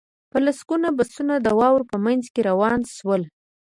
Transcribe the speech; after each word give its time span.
په 0.31 0.37
لسګونه 0.45 0.87
بسونه 0.97 1.33
د 1.39 1.47
واورو 1.59 1.89
په 1.91 1.97
منځ 2.05 2.23
کې 2.33 2.41
روان 2.49 2.79
شول 2.95 3.21